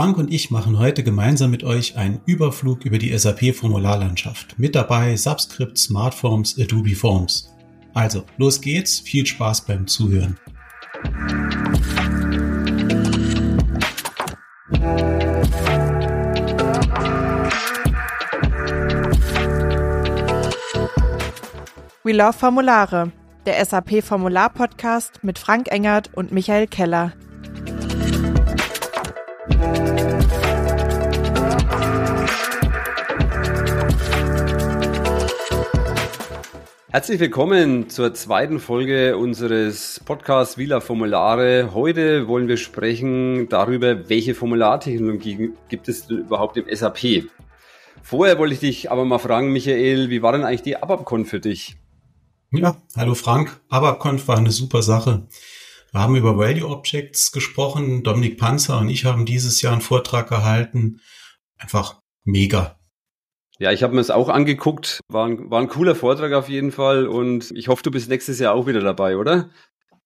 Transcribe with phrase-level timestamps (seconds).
[0.00, 4.58] Frank und ich machen heute gemeinsam mit euch einen Überflug über die SAP-Formularlandschaft.
[4.58, 7.54] Mit dabei Subscript, Smartforms, Adobe Forms.
[7.92, 10.38] Also, los geht's, viel Spaß beim Zuhören.
[22.04, 23.12] We Love Formulare,
[23.44, 27.12] der SAP Formular Podcast mit Frank Engert und Michael Keller.
[36.92, 41.70] Herzlich willkommen zur zweiten Folge unseres Podcasts Vila Formulare.
[41.72, 47.30] Heute wollen wir sprechen darüber, welche Formulartechnologie gibt es überhaupt im SAP.
[48.02, 51.38] Vorher wollte ich dich aber mal fragen, Michael, wie war denn eigentlich die ABAP-Con für
[51.38, 51.76] dich?
[52.50, 53.60] Ja, hallo Frank.
[53.68, 55.28] ABAP-Conf war eine super Sache.
[55.92, 58.02] Wir haben über Value Objects gesprochen.
[58.02, 61.00] Dominik Panzer und ich haben dieses Jahr einen Vortrag gehalten.
[61.58, 62.78] Einfach mega.
[63.58, 65.00] Ja, ich habe mir es auch angeguckt.
[65.08, 68.38] War ein, war ein cooler Vortrag auf jeden Fall und ich hoffe, du bist nächstes
[68.38, 69.50] Jahr auch wieder dabei, oder?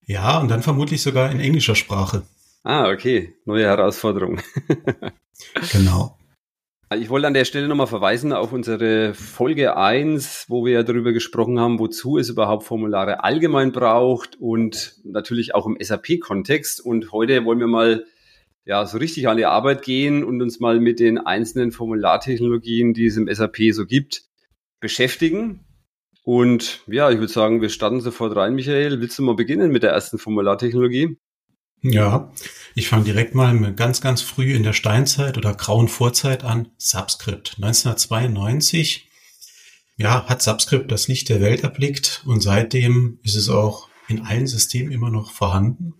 [0.06, 2.22] Ja, und dann vermutlich sogar in englischer Sprache.
[2.64, 3.34] Ah, okay.
[3.44, 4.40] Neue Herausforderung.
[5.72, 6.18] genau.
[6.92, 11.12] Ich wollte an der Stelle nochmal verweisen auf unsere Folge 1, wo wir ja darüber
[11.12, 16.84] gesprochen haben, wozu es überhaupt Formulare allgemein braucht und natürlich auch im SAP-Kontext.
[16.84, 18.04] Und heute wollen wir mal
[18.66, 23.06] ja, so richtig an die Arbeit gehen und uns mal mit den einzelnen Formulartechnologien, die
[23.06, 24.24] es im SAP so gibt,
[24.78, 25.64] beschäftigen.
[26.22, 29.00] Und ja, ich würde sagen, wir starten sofort rein, Michael.
[29.00, 31.16] Willst du mal beginnen mit der ersten Formulartechnologie?
[31.84, 32.32] Ja,
[32.74, 36.68] ich fange direkt mal ganz, ganz früh in der Steinzeit oder grauen Vorzeit an.
[36.78, 39.06] Subscript 1992.
[39.98, 44.46] Ja, hat Subscript das Licht der Welt erblickt und seitdem ist es auch in allen
[44.46, 45.92] Systemen immer noch vorhanden.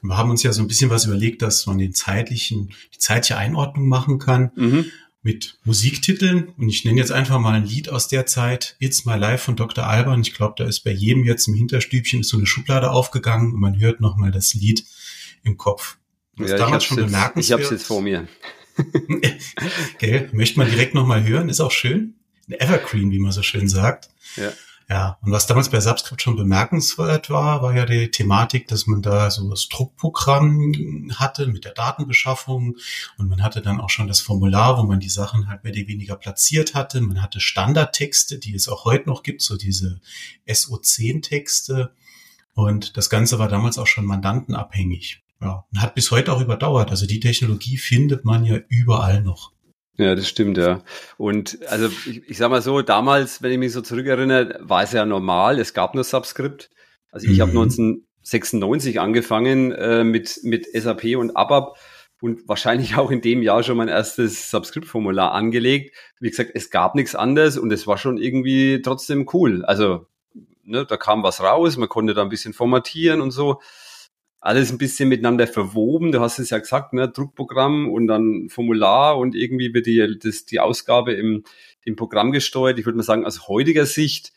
[0.00, 3.36] Wir haben uns ja so ein bisschen was überlegt, dass man den zeitlichen, die zeitliche
[3.36, 4.86] Einordnung machen kann mhm.
[5.22, 6.48] mit Musiktiteln.
[6.56, 9.56] Und ich nenne jetzt einfach mal ein Lied aus der Zeit, It's My Life von
[9.56, 9.86] Dr.
[9.86, 10.22] Alban.
[10.22, 13.78] Ich glaube, da ist bei jedem jetzt im Hinterstübchen so eine Schublade aufgegangen und man
[13.78, 14.84] hört nochmal das Lied
[15.42, 15.98] im Kopf.
[16.36, 18.26] Das ja, damals schon jetzt, Ich habe es jetzt vor mir.
[19.98, 22.14] Gell, möchte man direkt nochmal hören, ist auch schön.
[22.48, 24.08] Ein Evergreen, wie man so schön sagt.
[24.36, 24.52] Ja.
[24.88, 29.00] Ja, und was damals bei Subscript schon bemerkenswert war, war ja die Thematik, dass man
[29.00, 32.76] da so das Druckprogramm hatte mit der Datenbeschaffung
[33.16, 35.86] und man hatte dann auch schon das Formular, wo man die Sachen halt mehr oder
[35.88, 37.00] weniger platziert hatte.
[37.00, 40.00] Man hatte Standardtexte, die es auch heute noch gibt, so diese
[40.46, 41.94] SO10-Texte
[42.52, 45.22] und das Ganze war damals auch schon mandantenabhängig.
[45.42, 46.90] Ja, und hat bis heute auch überdauert.
[46.90, 49.50] Also die Technologie findet man ja überall noch.
[49.96, 50.82] Ja, das stimmt, ja.
[51.18, 54.92] Und also ich, ich sag mal so, damals, wenn ich mich so zurückerinnere, war es
[54.92, 56.70] ja normal, es gab nur Subscript.
[57.10, 57.42] Also ich mhm.
[57.42, 61.76] habe 1996 angefangen äh, mit, mit SAP und ABAP
[62.20, 65.94] und wahrscheinlich auch in dem Jahr schon mein erstes Subscript-Formular angelegt.
[66.20, 69.64] Wie gesagt, es gab nichts anderes und es war schon irgendwie trotzdem cool.
[69.64, 70.06] Also
[70.62, 73.60] ne, da kam was raus, man konnte da ein bisschen formatieren und so
[74.42, 76.10] alles ein bisschen miteinander verwoben.
[76.10, 77.08] Du hast es ja gesagt, ne?
[77.08, 81.44] Druckprogramm und dann Formular und irgendwie wird die, das, die Ausgabe im,
[81.84, 82.78] im Programm gesteuert.
[82.78, 84.32] Ich würde mal sagen, aus heutiger Sicht,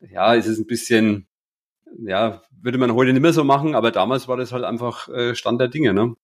[0.00, 1.28] ja, ist es ein bisschen,
[2.04, 5.36] ja, würde man heute nicht mehr so machen, aber damals war das halt einfach äh,
[5.36, 6.16] Stand der Dinge, ne?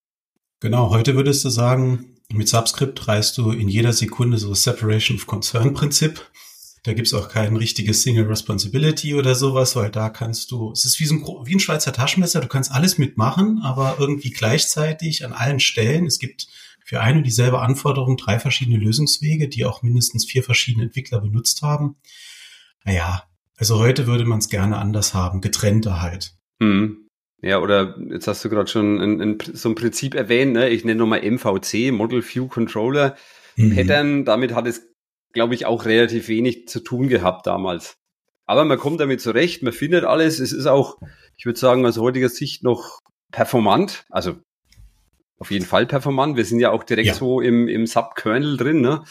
[0.59, 5.29] Genau, heute würdest du sagen, mit Subscript reißt du in jeder Sekunde so Separation of
[5.29, 6.29] Concern Prinzip.
[6.85, 10.99] Da gibt's auch kein richtiges Single Responsibility oder sowas, weil da kannst du, es ist
[10.99, 15.33] wie, so ein, wie ein Schweizer Taschenmesser, du kannst alles mitmachen, aber irgendwie gleichzeitig an
[15.33, 16.07] allen Stellen.
[16.07, 16.49] Es gibt
[16.85, 21.63] für eine und dieselbe Anforderung drei verschiedene Lösungswege, die auch mindestens vier verschiedene Entwickler benutzt
[21.63, 21.97] haben.
[22.85, 23.23] Naja,
[23.57, 26.35] also heute würde man es gerne anders haben, getrennter halt.
[26.61, 27.09] Hm.
[27.43, 30.69] Ja, oder jetzt hast du gerade schon ein, ein, so ein Prinzip erwähnt, ne?
[30.69, 33.17] ich nenne nochmal MVC, Model View Controller.
[33.57, 33.77] Mhm.
[33.77, 34.92] Pattern, damit hat es
[35.33, 37.97] glaube ich, auch relativ wenig zu tun gehabt damals.
[38.47, 40.39] Aber man kommt damit zurecht, man findet alles.
[40.41, 40.99] Es ist auch,
[41.37, 42.99] ich würde sagen, aus heutiger Sicht noch
[43.31, 44.05] performant.
[44.11, 44.35] Also
[45.39, 46.37] auf jeden Fall performant.
[46.37, 47.15] Wir sind ja auch direkt ja.
[47.15, 48.81] so im, im Sub-Kernel drin.
[48.81, 49.05] Ne?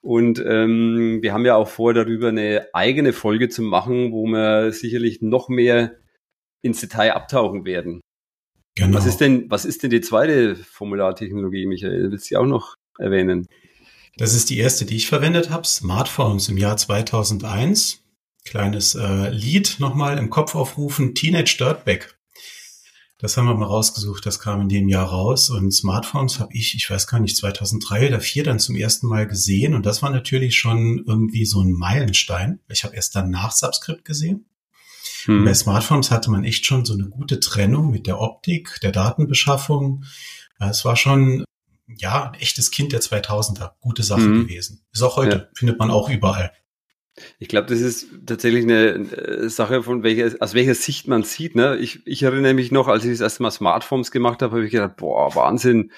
[0.00, 4.72] Und ähm, wir haben ja auch vor, darüber eine eigene Folge zu machen, wo wir
[4.72, 5.96] sicherlich noch mehr
[6.62, 8.00] ins Detail abtauchen werden.
[8.76, 8.96] Genau.
[8.96, 12.12] Was ist denn, was ist denn die zweite Formulartechnologie, Michael?
[12.12, 13.48] Willst du die auch noch erwähnen?
[14.18, 15.64] Das ist die erste, die ich verwendet habe.
[15.64, 18.00] Smartphones im Jahr 2001.
[18.44, 21.14] Kleines äh, Lied nochmal im Kopf aufrufen.
[21.14, 22.18] Teenage Dirtbag.
[23.18, 24.26] Das haben wir mal rausgesucht.
[24.26, 25.50] Das kam in dem Jahr raus.
[25.50, 29.28] Und Smartphones habe ich, ich weiß gar nicht, 2003 oder 2004 dann zum ersten Mal
[29.28, 29.72] gesehen.
[29.74, 32.58] Und das war natürlich schon irgendwie so ein Meilenstein.
[32.68, 34.46] Ich habe erst danach Subscript gesehen.
[35.26, 35.44] Hm.
[35.44, 40.04] Bei Smartphones hatte man echt schon so eine gute Trennung mit der Optik, der Datenbeschaffung.
[40.58, 41.44] Es war schon
[41.96, 43.72] ja, ein echtes Kind der 2000er.
[43.80, 44.42] Gute Sache mhm.
[44.42, 44.84] gewesen.
[44.92, 45.48] Ist auch heute, ja.
[45.54, 46.52] findet man auch überall.
[47.38, 51.56] Ich glaube, das ist tatsächlich eine äh, Sache, von welcher, aus welcher Sicht man sieht.
[51.56, 51.76] Ne?
[51.76, 54.70] Ich, ich erinnere mich noch, als ich das erste Mal Smartphones gemacht habe, habe ich
[54.70, 55.90] gedacht, boah, Wahnsinn,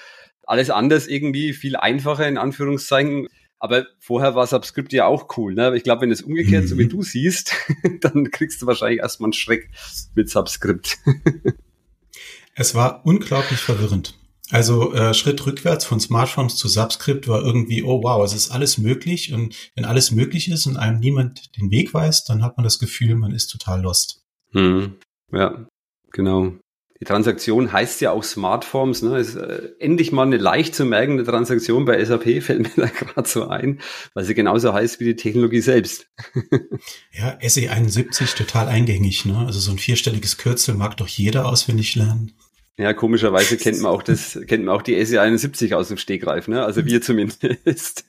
[0.45, 3.27] alles anders irgendwie, viel einfacher in Anführungszeichen.
[3.59, 5.53] Aber vorher war Subscript ja auch cool.
[5.53, 5.75] Ne?
[5.75, 6.67] Ich glaube, wenn es umgekehrt, mhm.
[6.67, 6.89] so wie mhm.
[6.89, 7.53] du siehst,
[8.01, 9.69] dann kriegst du wahrscheinlich erstmal einen Schreck
[10.15, 10.97] mit Subscript.
[12.55, 14.17] es war unglaublich verwirrend.
[14.51, 18.77] Also äh, Schritt rückwärts von Smartphones zu Subscript war irgendwie, oh wow, es ist alles
[18.77, 19.33] möglich.
[19.33, 22.77] Und wenn alles möglich ist und einem niemand den Weg weist, dann hat man das
[22.77, 24.21] Gefühl, man ist total lost.
[24.51, 24.97] Hm.
[25.31, 25.65] Ja,
[26.11, 26.53] genau.
[27.01, 29.01] Die Transaktion heißt ja auch Smartforms.
[29.01, 29.17] Ne?
[29.17, 33.27] Ist äh, endlich mal eine leicht zu merkende Transaktion bei SAP, fällt mir da gerade
[33.27, 33.79] so ein,
[34.13, 36.07] weil sie genauso heißt wie die Technologie selbst.
[37.11, 39.25] ja, SE71 total eingängig.
[39.25, 39.37] Ne?
[39.37, 42.33] Also so ein vierstelliges Kürzel mag doch jeder auswendig lernen.
[42.81, 46.65] Ja, komischerweise kennt man auch das, kennt man auch die SE71 aus dem Stegreif, ne?
[46.65, 48.05] Also wir zumindest.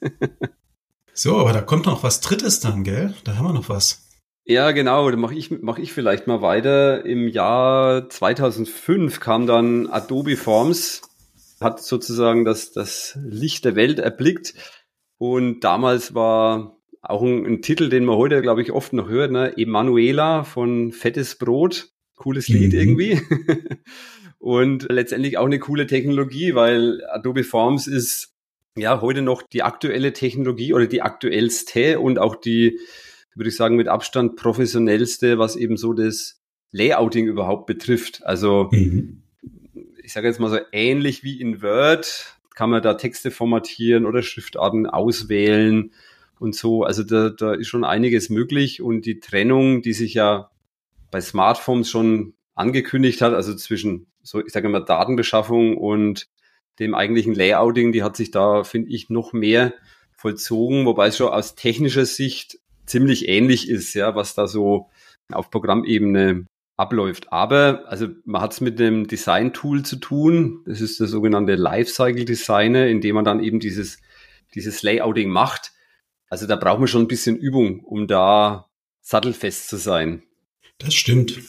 [1.12, 3.12] so, aber da kommt noch was Drittes dann, gell?
[3.24, 4.08] Da haben wir noch was.
[4.46, 7.04] Ja, genau, da mache ich, mach ich vielleicht mal weiter.
[7.04, 11.02] Im Jahr 2005 kam dann Adobe Forms,
[11.60, 14.54] hat sozusagen das, das Licht der Welt erblickt.
[15.18, 19.32] Und damals war auch ein, ein Titel, den man heute, glaube ich, oft noch hört,
[19.32, 19.52] ne?
[19.58, 21.90] Emanuela von Fettes Brot.
[22.16, 22.78] Cooles Lied mhm.
[22.78, 23.20] irgendwie.
[24.42, 28.34] und letztendlich auch eine coole Technologie, weil Adobe Forms ist
[28.76, 32.80] ja heute noch die aktuelle Technologie oder die aktuellste und auch die,
[33.36, 36.42] würde ich sagen, mit Abstand professionellste, was eben so das
[36.72, 38.26] Layouting überhaupt betrifft.
[38.26, 39.22] Also mhm.
[40.02, 44.22] ich sage jetzt mal so ähnlich wie in Word kann man da Texte formatieren oder
[44.22, 45.92] Schriftarten auswählen
[46.40, 46.82] und so.
[46.82, 50.50] Also da, da ist schon einiges möglich und die Trennung, die sich ja
[51.12, 56.28] bei Smartphones schon angekündigt hat, also zwischen so, ich sage mal, Datenbeschaffung und
[56.78, 59.74] dem eigentlichen Layouting, die hat sich da, finde ich, noch mehr
[60.16, 64.88] vollzogen, wobei es schon aus technischer Sicht ziemlich ähnlich ist, ja, was da so
[65.30, 67.32] auf Programmebene abläuft.
[67.32, 70.62] Aber also man hat es mit dem Design-Tool zu tun.
[70.66, 73.98] Das ist der sogenannte Lifecycle Designer, in dem man dann eben dieses,
[74.54, 75.72] dieses Layouting macht.
[76.28, 78.70] Also da braucht man schon ein bisschen Übung, um da
[79.00, 80.22] sattelfest zu sein.
[80.78, 81.40] Das stimmt.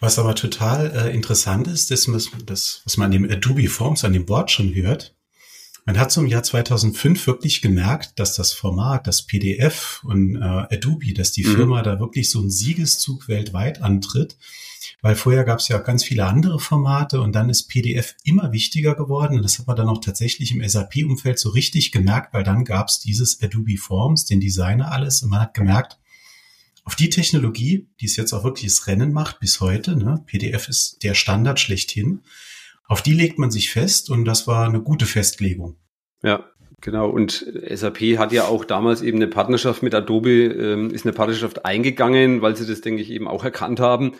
[0.00, 2.08] Was aber total äh, interessant ist, ist,
[2.46, 5.14] das, was man in dem Adobe Forms an dem Wort schon hört.
[5.86, 10.44] Man hat so im Jahr 2005 wirklich gemerkt, dass das Format, das PDF und äh,
[10.44, 11.56] Adobe, dass die mhm.
[11.56, 14.36] Firma da wirklich so einen Siegeszug weltweit antritt.
[15.00, 18.94] Weil vorher gab es ja ganz viele andere Formate und dann ist PDF immer wichtiger
[18.94, 19.36] geworden.
[19.36, 22.88] Und das hat man dann auch tatsächlich im SAP-Umfeld so richtig gemerkt, weil dann gab
[22.88, 25.22] es dieses Adobe Forms, den Designer alles.
[25.22, 25.98] Und man hat gemerkt,
[26.88, 30.70] auf die Technologie, die es jetzt auch wirklich das Rennen macht bis heute, ne, PDF
[30.70, 32.22] ist der Standard schlechthin,
[32.86, 35.76] auf die legt man sich fest und das war eine gute Festlegung.
[36.22, 36.46] Ja,
[36.80, 37.10] genau.
[37.10, 41.66] Und SAP hat ja auch damals eben eine Partnerschaft mit Adobe, ähm, ist eine Partnerschaft
[41.66, 44.14] eingegangen, weil sie das, denke ich, eben auch erkannt haben,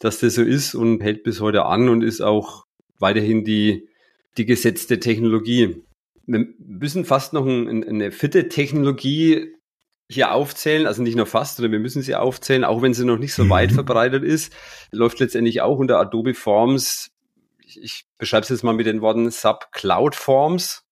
[0.00, 2.64] dass das so ist und hält bis heute an und ist auch
[2.98, 3.88] weiterhin die,
[4.36, 5.84] die gesetzte Technologie.
[6.26, 9.54] Wir müssen fast noch ein, eine vierte Technologie
[10.10, 13.18] hier aufzählen, also nicht nur fast, sondern wir müssen sie aufzählen, auch wenn sie noch
[13.18, 13.50] nicht so mhm.
[13.50, 14.52] weit verbreitet ist,
[14.90, 17.12] läuft letztendlich auch unter Adobe Forms.
[17.64, 20.84] Ich, ich beschreibe es jetzt mal mit den Worten Sub Cloud Forms.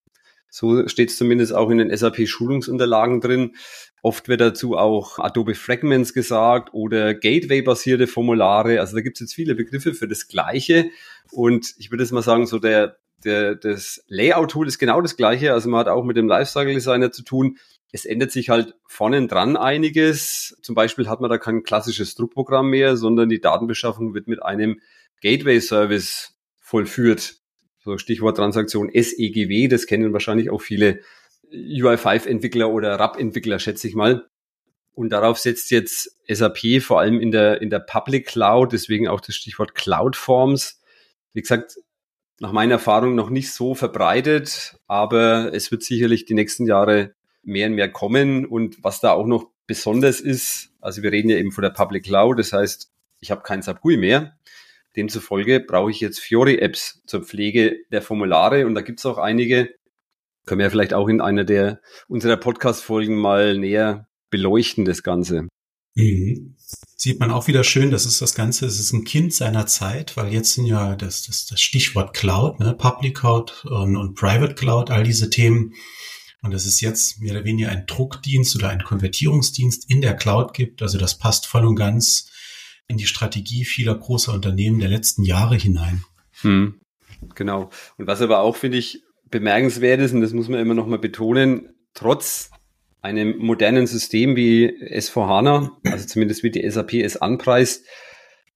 [0.51, 3.57] So steht es zumindest auch in den SAP Schulungsunterlagen drin.
[4.03, 8.79] Oft wird dazu auch Adobe Fragments gesagt oder Gateway-basierte Formulare.
[8.81, 10.91] Also da gibt es jetzt viele Begriffe für das Gleiche.
[11.33, 15.53] Und ich würde jetzt mal sagen, so der, der, das Layout-Tool ist genau das Gleiche.
[15.53, 17.59] Also man hat auch mit dem Lifecycle Designer zu tun
[17.91, 20.59] es ändert sich halt vorne dran einiges.
[20.63, 24.81] Zum Beispiel hat man da kein klassisches Druckprogramm mehr, sondern die Datenbeschaffung wird mit einem
[25.23, 27.37] Gateway-Service vollführt.
[27.79, 31.01] So Stichwort Transaktion SEGW, das kennen wahrscheinlich auch viele
[31.51, 34.29] UI5-Entwickler oder RAP-Entwickler, schätze ich mal.
[34.93, 39.21] Und darauf setzt jetzt SAP vor allem in der, in der Public Cloud, deswegen auch
[39.21, 40.83] das Stichwort Cloud Forms.
[41.33, 41.77] Wie gesagt,
[42.41, 47.69] nach meiner Erfahrung noch nicht so verbreitet, aber es wird sicherlich die nächsten Jahre mehr
[47.69, 48.45] und mehr kommen.
[48.45, 52.05] Und was da auch noch besonders ist, also wir reden ja eben von der Public
[52.05, 52.91] Cloud, das heißt,
[53.21, 54.37] ich habe kein SAP mehr.
[54.97, 59.71] Demzufolge brauche ich jetzt Fiori-Apps zur Pflege der Formulare und da gibt es auch einige.
[60.47, 65.47] Können wir vielleicht auch in einer der unserer Podcast-Folgen mal näher beleuchten, das Ganze.
[65.95, 66.55] Mhm.
[66.97, 70.17] Sieht man auch wieder schön, das ist das Ganze, es ist ein Kind seiner Zeit,
[70.17, 74.55] weil jetzt sind ja das, das, das Stichwort Cloud, ne, Public Cloud und, und Private
[74.55, 75.75] Cloud, all diese Themen
[76.43, 80.55] und dass es jetzt mehr oder weniger ein Druckdienst oder ein Konvertierungsdienst in der Cloud
[80.55, 80.83] gibt.
[80.83, 82.31] Also das passt voll und ganz
[82.87, 86.05] in die Strategie vieler großer Unternehmen der letzten Jahre hinein.
[86.41, 86.81] Hm,
[87.35, 87.71] genau.
[87.97, 90.99] Und was aber auch, finde ich, bemerkenswert ist, und das muss man immer noch mal
[90.99, 92.51] betonen, trotz
[93.03, 97.85] einem modernen System wie S4HANA, also zumindest wie die SAP es anpreist,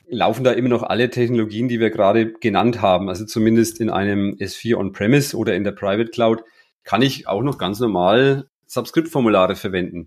[0.08, 3.08] laufen da immer noch alle Technologien, die wir gerade genannt haben.
[3.08, 6.42] Also zumindest in einem S4 On-Premise oder in der Private Cloud
[6.84, 10.06] kann ich auch noch ganz normal Subscript-Formulare verwenden.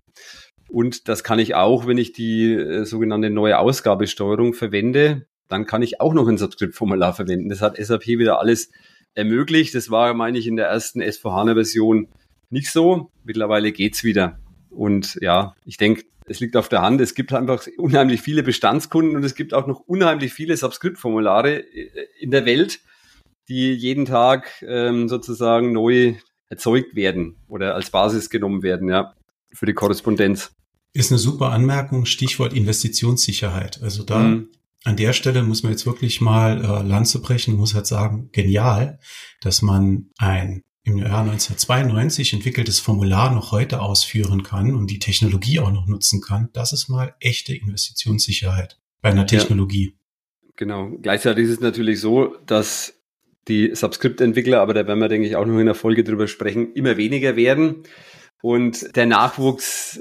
[0.68, 5.82] Und das kann ich auch, wenn ich die äh, sogenannte neue Ausgabesteuerung verwende, dann kann
[5.82, 7.48] ich auch noch ein Subscript-Formular verwenden.
[7.48, 8.70] Das hat SAP wieder alles
[9.14, 9.74] ermöglicht.
[9.74, 12.08] Das war, meine ich, in der ersten S4HANA-Version
[12.50, 13.10] nicht so.
[13.24, 14.40] Mittlerweile geht's wieder.
[14.70, 17.00] Und ja, ich denke, es liegt auf der Hand.
[17.00, 22.08] Es gibt einfach unheimlich viele Bestandskunden und es gibt auch noch unheimlich viele Subscript-Formulare äh,
[22.18, 22.80] in der Welt,
[23.48, 26.14] die jeden Tag ähm, sozusagen neu
[26.48, 29.14] erzeugt werden oder als Basis genommen werden, ja,
[29.52, 30.52] für die Korrespondenz.
[30.92, 33.82] Ist eine super Anmerkung, Stichwort Investitionssicherheit.
[33.82, 34.48] Also da mhm.
[34.84, 38.98] an der Stelle muss man jetzt wirklich mal äh, Lanze brechen, muss halt sagen, genial,
[39.40, 45.58] dass man ein im Jahr 1992 entwickeltes Formular noch heute ausführen kann und die Technologie
[45.58, 46.48] auch noch nutzen kann.
[46.52, 49.96] Das ist mal echte Investitionssicherheit bei einer Technologie.
[50.42, 50.90] Ja, genau.
[51.02, 52.95] Gleichzeitig ist es natürlich so, dass
[53.48, 56.72] die Subscript-Entwickler, aber da werden wir, denke ich, auch noch in der Folge drüber sprechen,
[56.74, 57.84] immer weniger werden.
[58.42, 60.00] Und der Nachwuchs,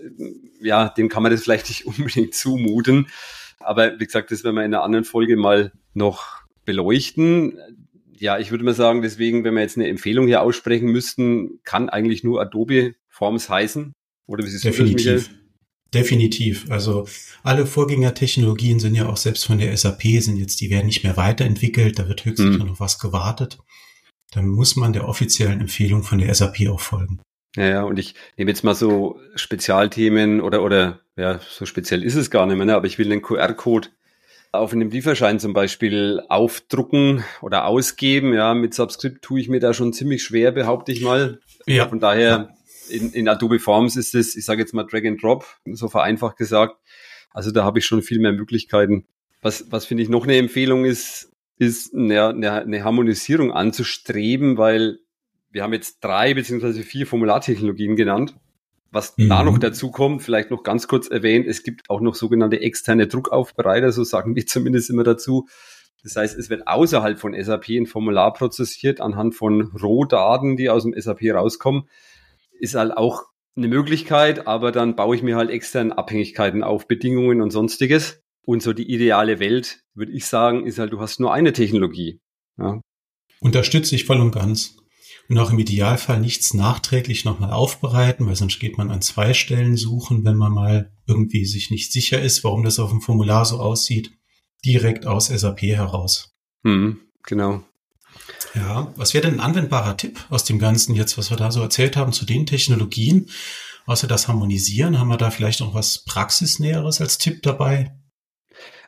[0.61, 3.07] ja, dem kann man das vielleicht nicht unbedingt zumuten.
[3.59, 7.57] Aber wie gesagt, das werden wir in einer anderen Folge mal noch beleuchten.
[8.17, 11.89] Ja, ich würde mal sagen, deswegen, wenn wir jetzt eine Empfehlung hier aussprechen müssten, kann
[11.89, 13.93] eigentlich nur Adobe Forms heißen.
[14.27, 15.03] Oder wie siehst Definitiv.
[15.03, 15.44] du das, Michael?
[15.95, 16.69] Definitiv.
[16.69, 17.07] Also
[17.41, 21.17] alle Vorgängertechnologien sind ja auch selbst von der SAP, sind jetzt, die werden nicht mehr
[21.17, 22.67] weiterentwickelt, da wird höchstens hm.
[22.67, 23.57] noch was gewartet.
[24.31, 27.21] Dann muss man der offiziellen Empfehlung von der SAP auch folgen.
[27.55, 32.29] Ja, und ich nehme jetzt mal so Spezialthemen oder, oder, ja, so speziell ist es
[32.29, 32.75] gar nicht mehr, ne?
[32.75, 33.87] aber ich will den QR-Code
[34.51, 38.33] auf einem Lieferschein zum Beispiel aufdrucken oder ausgeben.
[38.33, 41.39] Ja, mit Subscript tue ich mir da schon ziemlich schwer, behaupte ich mal.
[41.65, 41.87] Ja.
[41.87, 42.54] Von daher
[42.89, 46.37] in, in Adobe Forms ist es, ich sage jetzt mal Drag and Drop, so vereinfacht
[46.37, 46.77] gesagt.
[47.31, 49.05] Also da habe ich schon viel mehr Möglichkeiten.
[49.41, 54.99] Was, was finde ich noch eine Empfehlung ist, ist eine, eine, eine Harmonisierung anzustreben, weil
[55.51, 58.35] wir haben jetzt drei beziehungsweise vier Formulartechnologien genannt.
[58.91, 59.29] Was mhm.
[59.29, 63.07] da noch dazu kommt, vielleicht noch ganz kurz erwähnt, es gibt auch noch sogenannte externe
[63.07, 65.47] Druckaufbereiter, so sagen wir zumindest immer dazu.
[66.03, 70.83] Das heißt, es wird außerhalb von SAP ein Formular prozessiert anhand von Rohdaten, die aus
[70.83, 71.89] dem SAP rauskommen
[72.59, 73.23] ist halt auch
[73.55, 78.21] eine Möglichkeit, aber dann baue ich mir halt extern Abhängigkeiten auf, Bedingungen und sonstiges.
[78.45, 82.19] Und so die ideale Welt, würde ich sagen, ist halt, du hast nur eine Technologie.
[82.57, 82.79] Ja.
[83.39, 84.77] Unterstütze ich voll und ganz.
[85.27, 89.75] Und auch im Idealfall nichts nachträglich nochmal aufbereiten, weil sonst geht man an zwei Stellen
[89.75, 93.59] suchen, wenn man mal irgendwie sich nicht sicher ist, warum das auf dem Formular so
[93.59, 94.11] aussieht.
[94.63, 96.35] Direkt aus SAP heraus.
[96.63, 97.63] Hm, genau.
[98.55, 101.61] Ja, was wäre denn ein anwendbarer Tipp aus dem Ganzen jetzt, was wir da so
[101.61, 103.29] erzählt haben zu den Technologien?
[103.85, 107.93] Außer das Harmonisieren, haben wir da vielleicht noch was Praxisnäheres als Tipp dabei?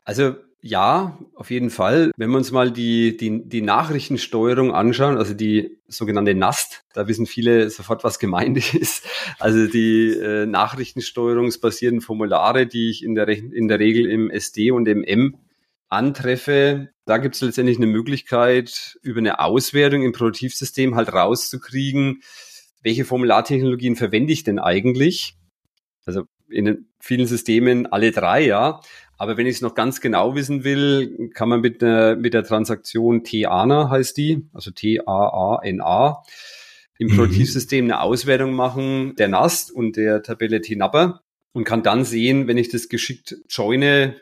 [0.06, 2.12] Also ja, auf jeden Fall.
[2.18, 7.28] Wenn wir uns mal die, die, die Nachrichtensteuerung anschauen, also die sogenannte NAST, da wissen
[7.28, 9.06] viele sofort, was gemeint ist.
[9.38, 14.88] Also die äh, nachrichtensteuerungsbasierten Formulare, die ich in der, in der Regel im SD und
[14.88, 15.38] im M
[15.90, 22.22] antreffe, da gibt es letztendlich eine Möglichkeit, über eine Auswertung im Produktivsystem halt rauszukriegen,
[22.84, 25.36] welche Formulartechnologien verwende ich denn eigentlich?
[26.06, 28.82] Also in vielen Systemen alle drei, ja.
[29.18, 32.44] Aber wenn ich es noch ganz genau wissen will, kann man mit der, mit der
[32.44, 36.24] Transaktion T-ANA heißt die, also T-A-A-N-A,
[37.00, 37.16] im mhm.
[37.16, 41.22] Produktivsystem eine Auswertung machen der NAST und der Tabelle T-Napper
[41.54, 44.16] und kann dann sehen, wenn ich das geschickt joine,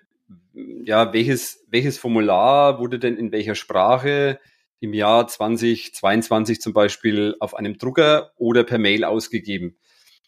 [0.84, 4.40] ja, welches, welches Formular wurde denn in welcher Sprache
[4.80, 9.78] im Jahr 2022 zum Beispiel auf einem Drucker oder per Mail ausgegeben.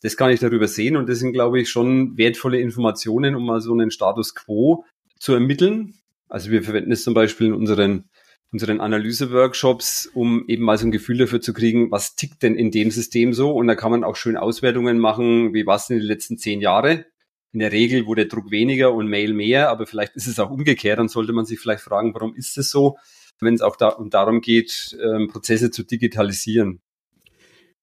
[0.02, 3.62] Das kann ich darüber sehen und das sind, glaube ich, schon wertvolle Informationen, um mal
[3.62, 4.86] so einen Status quo
[5.20, 5.96] zu ermitteln.
[6.30, 8.10] Also wir verwenden es zum Beispiel in unseren,
[8.52, 12.70] unseren Analyse-Workshops, um eben mal so ein Gefühl dafür zu kriegen, was tickt denn in
[12.70, 13.52] dem System so.
[13.52, 16.62] Und da kann man auch schön Auswertungen machen, wie war es denn die letzten zehn
[16.62, 17.06] Jahre
[17.54, 21.00] in der Regel wurde Druck weniger und Mail mehr, aber vielleicht ist es auch umgekehrt.
[21.00, 22.98] Dann sollte man sich vielleicht fragen, warum ist es so,
[23.40, 26.82] wenn es auch da, um darum geht, ähm, Prozesse zu digitalisieren.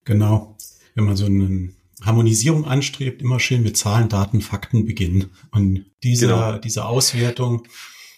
[0.05, 0.57] Genau.
[0.95, 1.71] Wenn man so eine
[2.03, 5.31] Harmonisierung anstrebt, immer schön mit Zahlen, Daten, Fakten beginnen.
[5.51, 6.59] Und diese, genau.
[6.59, 7.67] diese Auswertung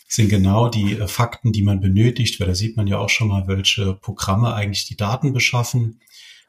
[0.09, 3.29] sind genau die äh, Fakten, die man benötigt, weil da sieht man ja auch schon
[3.29, 6.01] mal, welche Programme eigentlich die Daten beschaffen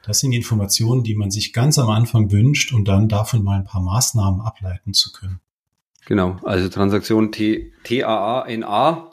[0.03, 3.57] das sind die Informationen, die man sich ganz am Anfang wünscht, um dann davon mal
[3.57, 5.41] ein paar Maßnahmen ableiten zu können.
[6.05, 9.11] Genau, also Transaktion T, TAA, NA.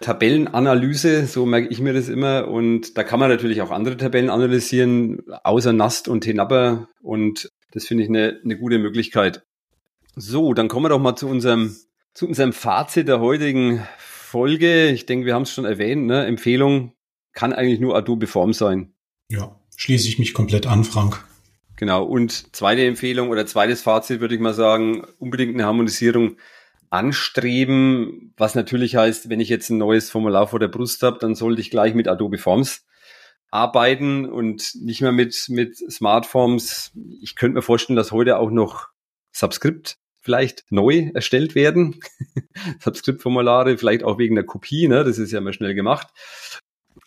[0.00, 2.48] Tabellenanalyse, so merke ich mir das immer.
[2.48, 6.88] Und da kann man natürlich auch andere Tabellen analysieren, außer Nast und Tenapper.
[7.00, 9.46] Und das finde ich eine, eine gute Möglichkeit.
[10.14, 11.76] So, dann kommen wir doch mal zu unserem,
[12.12, 14.88] zu unserem Fazit der heutigen Folge.
[14.88, 16.06] Ich denke, wir haben es schon erwähnt.
[16.06, 16.26] Ne?
[16.26, 16.92] Empfehlung
[17.32, 18.92] kann eigentlich nur Adobe Form sein.
[19.30, 21.24] Ja, schließe ich mich komplett an, Frank.
[21.76, 22.04] Genau.
[22.04, 26.36] Und zweite Empfehlung oder zweites Fazit würde ich mal sagen, unbedingt eine Harmonisierung
[26.90, 31.34] anstreben, was natürlich heißt, wenn ich jetzt ein neues Formular vor der Brust habe, dann
[31.34, 32.86] sollte ich gleich mit Adobe Forms
[33.50, 36.92] arbeiten und nicht mehr mit, mit Smartforms.
[37.20, 38.88] Ich könnte mir vorstellen, dass heute auch noch
[39.32, 42.00] Subscript vielleicht neu erstellt werden.
[42.80, 45.04] Subscript-Formulare, vielleicht auch wegen der Kopie, ne?
[45.04, 46.08] das ist ja mal schnell gemacht.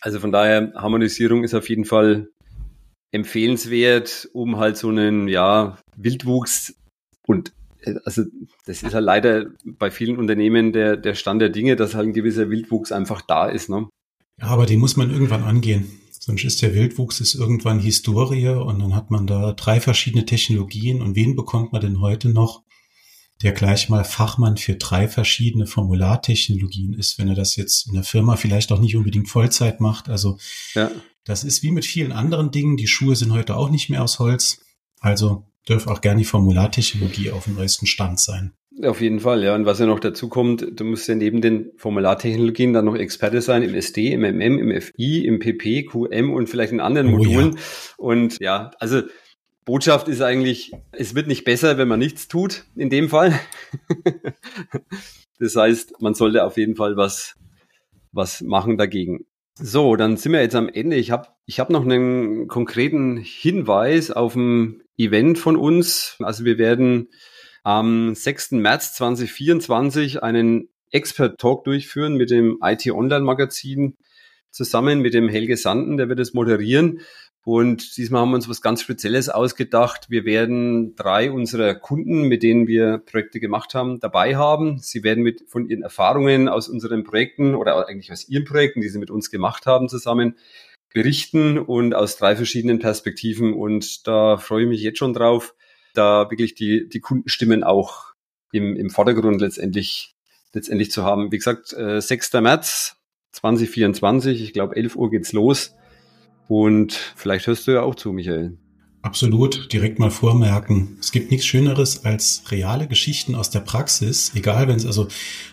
[0.00, 2.28] Also von daher, Harmonisierung ist auf jeden Fall
[3.12, 6.74] empfehlenswert, um halt so einen, ja, Wildwuchs
[7.26, 7.52] und
[7.82, 8.24] äh, also
[8.66, 12.12] das ist halt leider bei vielen Unternehmen der, der Stand der Dinge, dass halt ein
[12.12, 13.68] gewisser Wildwuchs einfach da ist.
[13.68, 13.88] Ne?
[14.40, 15.86] Ja, aber den muss man irgendwann angehen.
[16.10, 21.00] Sonst ist der Wildwuchs ist irgendwann Historie und dann hat man da drei verschiedene Technologien
[21.00, 22.62] und wen bekommt man denn heute noch,
[23.42, 28.04] der gleich mal Fachmann für drei verschiedene Formulartechnologien ist, wenn er das jetzt in der
[28.04, 30.08] Firma vielleicht auch nicht unbedingt Vollzeit macht.
[30.08, 30.38] Also
[30.74, 30.90] ja.
[31.24, 32.76] das ist wie mit vielen anderen Dingen.
[32.76, 34.60] Die Schuhe sind heute auch nicht mehr aus Holz.
[35.00, 38.52] Also dürfte auch gerne die Formulartechnologie auf dem neuesten Stand sein.
[38.82, 39.54] Auf jeden Fall, ja.
[39.54, 43.42] Und was ja noch dazu kommt, du musst ja neben den Formulartechnologien dann noch Experte
[43.42, 47.18] sein im SD, im MM, im FI, im PP, QM und vielleicht in anderen oh,
[47.18, 47.52] Modulen.
[47.52, 47.60] Ja.
[47.98, 49.02] Und ja, also
[49.64, 53.38] Botschaft ist eigentlich, es wird nicht besser, wenn man nichts tut, in dem Fall.
[55.38, 57.34] das heißt, man sollte auf jeden Fall was,
[58.12, 59.26] was machen dagegen.
[59.54, 60.96] So, dann sind wir jetzt am Ende.
[60.96, 66.16] Ich habe ich hab noch einen konkreten Hinweis auf ein Event von uns.
[66.20, 67.08] Also wir werden
[67.62, 68.52] am 6.
[68.52, 73.96] März 2024 einen Expert Talk durchführen mit dem IT Online Magazin
[74.50, 77.00] zusammen mit dem Helge Sanden, der wird es moderieren.
[77.42, 80.10] Und diesmal haben wir uns was ganz Spezielles ausgedacht.
[80.10, 84.78] Wir werden drei unserer Kunden, mit denen wir Projekte gemacht haben, dabei haben.
[84.78, 88.88] Sie werden mit von ihren Erfahrungen aus unseren Projekten oder eigentlich aus ihren Projekten, die
[88.90, 90.36] sie mit uns gemacht haben, zusammen
[90.92, 93.54] berichten und aus drei verschiedenen Perspektiven.
[93.54, 95.54] Und da freue ich mich jetzt schon drauf,
[95.94, 98.12] da wirklich die, die Kundenstimmen auch
[98.52, 100.14] im, im Vordergrund letztendlich,
[100.52, 101.32] letztendlich zu haben.
[101.32, 102.34] Wie gesagt, äh, 6.
[102.34, 102.96] März
[103.32, 105.74] 2024, ich glaube 11 Uhr geht's los.
[106.50, 108.58] Und vielleicht hörst du ja auch zu, Michael.
[109.02, 110.96] Absolut, direkt mal vormerken.
[110.98, 115.06] Es gibt nichts Schöneres als reale Geschichten aus der Praxis, egal wenn es also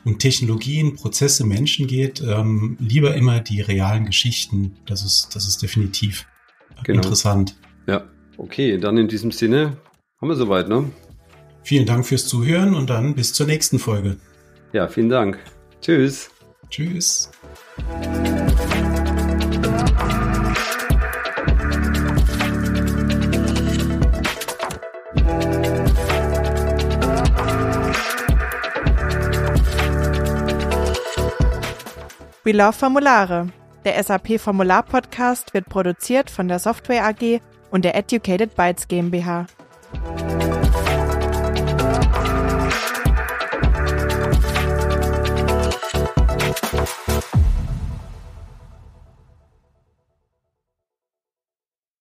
[0.05, 4.75] um Technologien, Prozesse, Menschen geht, ähm, lieber immer die realen Geschichten.
[4.87, 6.25] Das ist, das ist definitiv
[6.83, 6.97] genau.
[6.97, 7.55] interessant.
[7.85, 8.03] Ja,
[8.37, 9.77] okay, dann in diesem Sinne
[10.19, 10.89] haben wir soweit, ne?
[11.61, 14.17] Vielen Dank fürs Zuhören und dann bis zur nächsten Folge.
[14.73, 15.37] Ja, vielen Dank.
[15.79, 16.31] Tschüss.
[16.71, 17.29] Tschüss.
[32.47, 33.47] We Love Formulare.
[33.83, 39.47] Der SAP Formular Podcast wird produziert von der Software AG und der Educated Bytes GmbH.